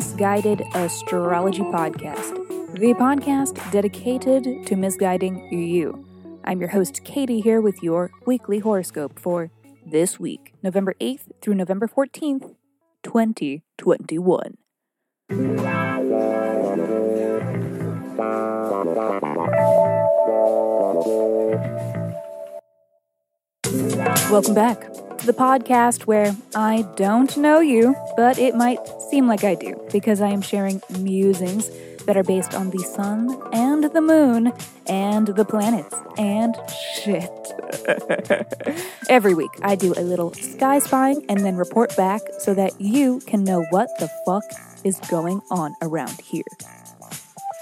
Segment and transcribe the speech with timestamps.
[0.00, 2.32] Miss Guided Astrology Podcast,
[2.72, 6.06] the podcast dedicated to misguiding you.
[6.42, 9.50] I'm your host, Katie, here with your weekly horoscope for
[9.84, 12.54] this week, November 8th through November 14th,
[13.02, 14.56] 2021.
[24.30, 24.80] Welcome back
[25.18, 28.78] to the podcast where I don't know you, but it might
[29.10, 31.68] seem like I do because I am sharing musings
[32.06, 34.52] that are based on the sun and the moon
[34.86, 36.54] and the planets and
[37.02, 37.30] shit.
[39.08, 43.20] Every week, I do a little sky spying and then report back so that you
[43.26, 44.44] can know what the fuck
[44.84, 46.44] is going on around here.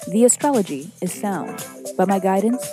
[0.08, 1.64] The astrology is sound,
[1.96, 2.64] but my guidance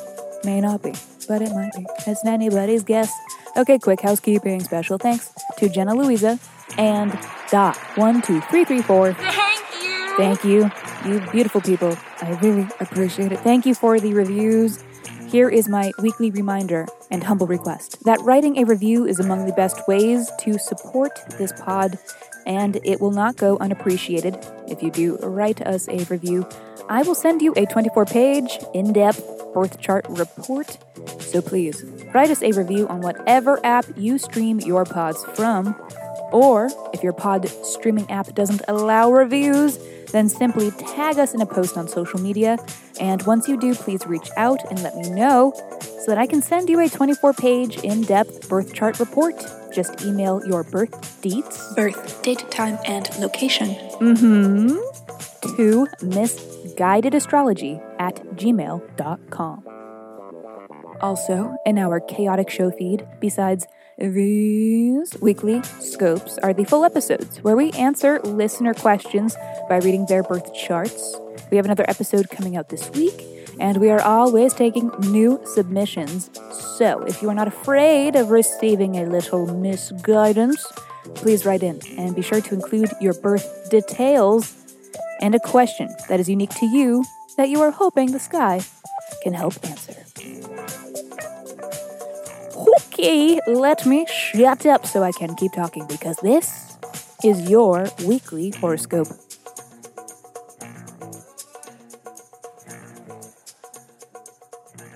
[0.44, 0.94] may not be,
[1.28, 1.85] but it might be.
[2.05, 3.11] It's anybody's guess.
[3.57, 4.61] Okay, quick housekeeping.
[4.61, 6.39] Special thanks to Jenna Louisa
[6.78, 7.18] and
[7.52, 9.14] Dot one two three three four.
[9.14, 10.18] Thank you.
[10.18, 10.72] Thank you,
[11.06, 11.95] you beautiful people.
[12.22, 13.40] I really appreciate it.
[13.40, 14.84] Thank you for the reviews.
[15.28, 19.53] Here is my weekly reminder and humble request that writing a review is among the
[19.53, 22.00] best ways to support this pod,
[22.48, 24.38] and it will not go unappreciated
[24.68, 26.48] if you do write us a review.
[26.90, 30.78] I will send you a 24 page, in depth birth chart report.
[31.20, 35.76] So please write us a review on whatever app you stream your pods from.
[36.36, 39.80] Or if your pod streaming app doesn't allow reviews,
[40.11, 42.58] then simply tag us in a post on social media.
[43.00, 46.41] And once you do, please reach out and let me know so that I can
[46.41, 49.36] send you a 24 page, in depth birth chart report.
[49.73, 50.91] Just email your birth
[51.22, 53.69] deets Birth, date, time, and location.
[54.03, 54.75] mm-hmm,
[55.56, 59.63] to misguidedastrology at gmail.com.
[61.02, 63.67] Also, in our chaotic show feed, besides
[63.97, 69.35] these weekly scopes, are the full episodes where we answer listener questions
[69.69, 71.16] by reading their birth charts.
[71.50, 73.23] We have another episode coming out this week,
[73.59, 76.29] and we are always taking new submissions.
[76.78, 80.66] So, if you are not afraid of receiving a little misguidance,
[81.16, 84.53] please write in and be sure to include your birth details
[85.22, 87.05] and a question that is unique to you
[87.38, 88.61] that you are hoping the sky
[89.23, 90.04] can help answer.
[93.05, 96.75] Okay, let me shut up so I can keep talking because this
[97.23, 99.07] is your weekly horoscope.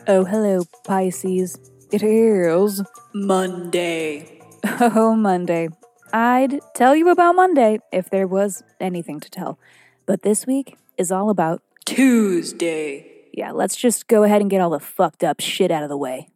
[0.07, 1.59] Oh, hello, Pisces.
[1.91, 2.81] It is
[3.13, 4.41] Monday.
[4.81, 5.69] Oh, Monday.
[6.11, 9.59] I'd tell you about Monday if there was anything to tell.
[10.07, 13.05] But this week is all about, Tuesday.
[13.33, 15.97] yeah, let's just go ahead and get all the fucked up shit out of the
[15.97, 16.29] way.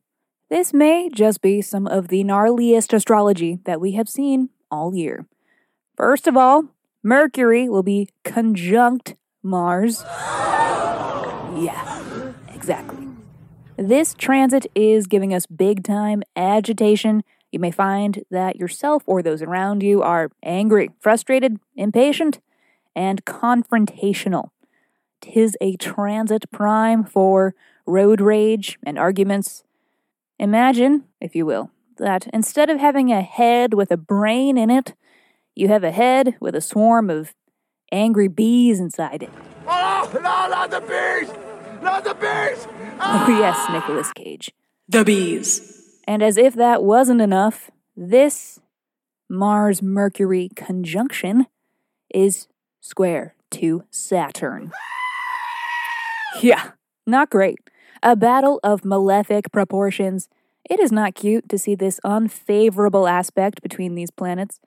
[0.53, 5.25] This may just be some of the gnarliest astrology that we have seen all year.
[5.97, 6.65] First of all,
[7.01, 10.03] Mercury will be conjunct Mars.
[11.57, 13.07] Yeah, exactly.
[13.77, 17.23] This transit is giving us big time agitation.
[17.51, 22.39] You may find that yourself or those around you are angry, frustrated, impatient,
[22.95, 24.49] and confrontational.
[25.19, 27.55] Tis a transit prime for
[27.87, 29.63] road rage and arguments.
[30.43, 34.93] Imagine, if you will, that instead of having a head with a brain in it,
[35.55, 37.33] you have a head with a swarm of
[37.93, 39.29] angry bees inside it.
[39.65, 41.33] Oh, no, not the bees!
[41.81, 42.67] Not the bees!
[42.99, 44.51] Oh, yes, Nicolas Cage.
[44.89, 46.01] The bees.
[46.05, 48.59] And as if that wasn't enough, this
[49.29, 51.47] Mars Mercury conjunction
[52.13, 52.49] is
[52.81, 54.73] square to Saturn.
[56.41, 56.71] Yeah,
[57.05, 57.59] not great.
[58.03, 60.27] A battle of malefic proportions.
[60.69, 64.59] It is not cute to see this unfavorable aspect between these planets.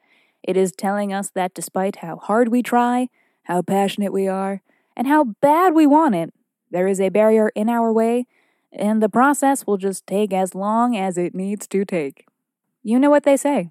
[0.42, 3.08] It is telling us that despite how hard we try,
[3.44, 4.62] how passionate we are,
[4.96, 6.32] and how bad we want it,
[6.70, 8.26] there is a barrier in our way,
[8.72, 12.26] and the process will just take as long as it needs to take.
[12.82, 13.70] You know what they say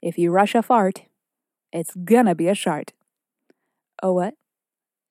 [0.00, 1.02] if you rush a fart,
[1.72, 2.92] it's gonna be a shart.
[4.00, 4.34] Oh, what?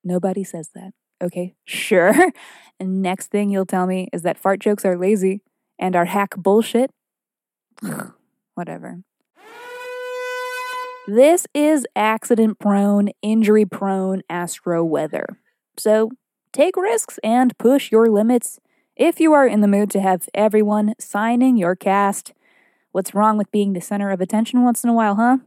[0.03, 0.93] Nobody says that.
[1.21, 2.31] Okay, sure.
[2.79, 5.41] And next thing you'll tell me is that fart jokes are lazy
[5.77, 6.91] and are hack bullshit.
[8.56, 9.01] Whatever.
[11.07, 15.25] This is accident prone, injury prone astro weather.
[15.77, 16.12] So
[16.53, 18.59] take risks and push your limits
[18.95, 22.33] if you are in the mood to have everyone signing your cast.
[22.91, 25.38] What's wrong with being the center of attention once in a while, huh?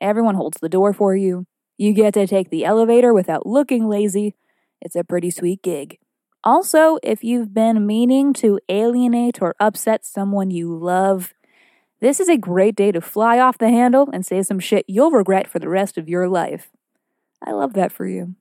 [0.00, 1.46] Everyone holds the door for you.
[1.76, 4.34] You get to take the elevator without looking lazy.
[4.84, 5.98] It's a pretty sweet gig.
[6.44, 11.32] Also, if you've been meaning to alienate or upset someone you love,
[12.00, 15.10] this is a great day to fly off the handle and say some shit you'll
[15.10, 16.70] regret for the rest of your life.
[17.42, 18.34] I love that for you.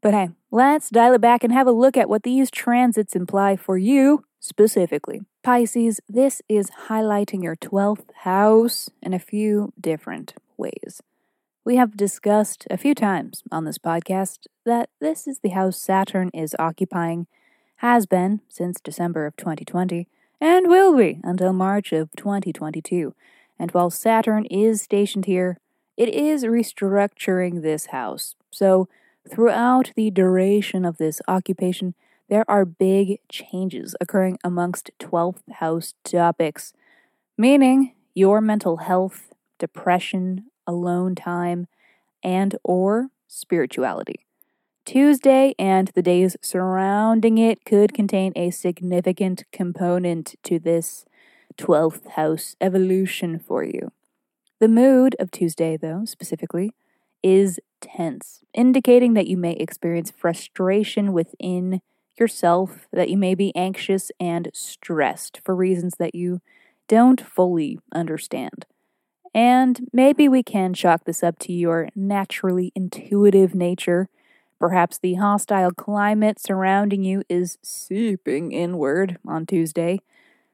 [0.00, 3.56] But hey, let's dial it back and have a look at what these transits imply
[3.56, 5.20] for you specifically.
[5.42, 11.02] Pisces, this is highlighting your 12th house in a few different ways.
[11.66, 16.28] We have discussed a few times on this podcast that this is the house Saturn
[16.34, 17.26] is occupying,
[17.76, 20.06] has been since December of 2020,
[20.42, 23.14] and will be until March of 2022.
[23.58, 25.56] And while Saturn is stationed here,
[25.96, 28.34] it is restructuring this house.
[28.50, 28.86] So,
[29.26, 31.94] throughout the duration of this occupation,
[32.28, 36.74] there are big changes occurring amongst 12th house topics,
[37.38, 41.66] meaning your mental health, depression, alone time,
[42.22, 44.26] and or spirituality.
[44.84, 51.06] Tuesday and the days surrounding it could contain a significant component to this
[51.56, 53.92] 12th house evolution for you.
[54.60, 56.72] The mood of Tuesday, though, specifically,
[57.22, 61.80] is tense, indicating that you may experience frustration within
[62.18, 66.40] yourself, that you may be anxious and stressed for reasons that you
[66.88, 68.66] don't fully understand.
[69.34, 74.08] And maybe we can chalk this up to your naturally intuitive nature.
[74.60, 79.98] Perhaps the hostile climate surrounding you is seeping inward on Tuesday.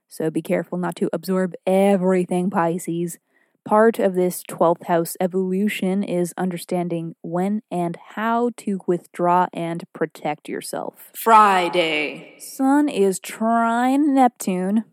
[0.09, 3.19] So be careful not to absorb everything, Pisces.
[3.65, 10.49] Part of this 12th house evolution is understanding when and how to withdraw and protect
[10.49, 11.11] yourself.
[11.15, 12.37] Friday.
[12.38, 14.85] Sun is trine Neptune.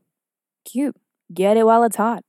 [0.66, 0.98] Cute.
[1.34, 2.24] Get it while it's hot.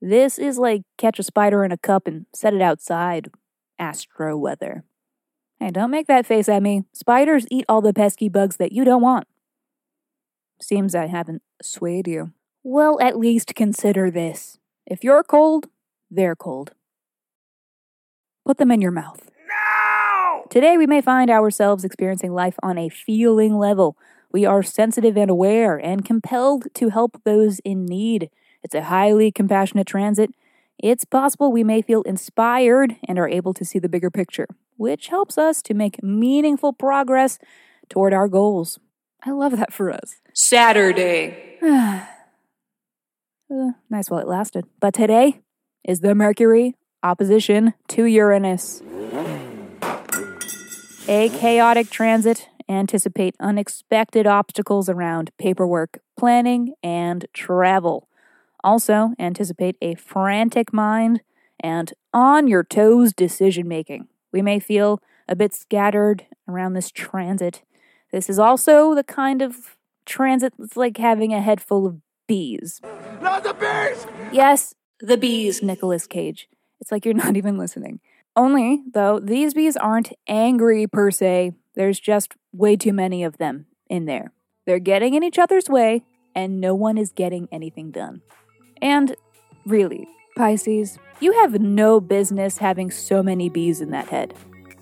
[0.00, 3.28] This is like catch a spider in a cup and set it outside.
[3.78, 4.84] Astro weather.
[5.58, 6.84] Hey, don't make that face at me.
[6.92, 9.26] Spiders eat all the pesky bugs that you don't want.
[10.60, 12.32] Seems I haven't swayed you.
[12.62, 14.58] Well, at least consider this.
[14.86, 15.68] If you're cold,
[16.10, 16.72] they're cold.
[18.46, 19.30] Put them in your mouth.
[19.48, 20.44] No!
[20.50, 23.96] Today, we may find ourselves experiencing life on a feeling level.
[24.32, 28.30] We are sensitive and aware and compelled to help those in need.
[28.62, 30.30] It's a highly compassionate transit.
[30.78, 34.46] It's possible we may feel inspired and are able to see the bigger picture,
[34.76, 37.38] which helps us to make meaningful progress
[37.88, 38.78] toward our goals.
[39.24, 40.16] I love that for us.
[40.32, 41.58] Saturday.
[43.52, 44.64] Uh, nice while it lasted.
[44.78, 45.40] But today
[45.82, 48.80] is the Mercury opposition to Uranus.
[51.08, 52.48] A chaotic transit.
[52.68, 58.08] Anticipate unexpected obstacles around paperwork, planning, and travel.
[58.62, 61.22] Also, anticipate a frantic mind
[61.58, 64.08] and on your toes decision making.
[64.32, 67.62] We may feel a bit scattered around this transit.
[68.12, 72.80] This is also the kind of transit that's like having a head full of bees.
[73.20, 74.06] Not the bees!
[74.32, 75.62] Yes, The bees.
[75.62, 76.48] Nicolas Cage.
[76.80, 78.00] It's like you're not even listening.
[78.36, 81.52] Only, though, these bees aren't angry per se.
[81.74, 84.32] There's just way too many of them in there.
[84.66, 86.02] They're getting in each other's way,
[86.34, 88.22] and no one is getting anything done.
[88.82, 89.16] And
[89.66, 94.34] really, Pisces, you have no business having so many bees in that head.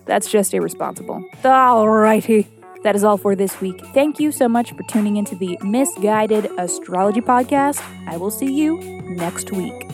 [0.05, 1.23] That's just irresponsible.
[1.43, 2.47] Alrighty.
[2.83, 3.85] That is all for this week.
[3.87, 7.83] Thank you so much for tuning into the Miss Guided Astrology Podcast.
[8.07, 9.85] I will see you next week.